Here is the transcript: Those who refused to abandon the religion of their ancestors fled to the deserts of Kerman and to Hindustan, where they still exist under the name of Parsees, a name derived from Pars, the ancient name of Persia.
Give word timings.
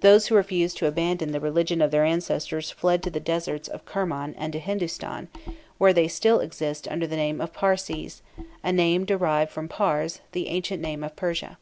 Those 0.00 0.26
who 0.26 0.34
refused 0.34 0.76
to 0.76 0.86
abandon 0.86 1.32
the 1.32 1.40
religion 1.40 1.80
of 1.80 1.90
their 1.90 2.04
ancestors 2.04 2.70
fled 2.70 3.02
to 3.02 3.08
the 3.08 3.18
deserts 3.18 3.66
of 3.66 3.86
Kerman 3.86 4.34
and 4.36 4.52
to 4.52 4.58
Hindustan, 4.58 5.28
where 5.78 5.94
they 5.94 6.06
still 6.06 6.40
exist 6.40 6.86
under 6.90 7.06
the 7.06 7.16
name 7.16 7.40
of 7.40 7.54
Parsees, 7.54 8.20
a 8.62 8.72
name 8.74 9.06
derived 9.06 9.50
from 9.50 9.68
Pars, 9.68 10.20
the 10.32 10.48
ancient 10.48 10.82
name 10.82 11.02
of 11.02 11.16
Persia. 11.16 11.56